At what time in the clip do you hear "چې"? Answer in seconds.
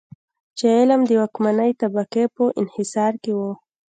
0.57-0.65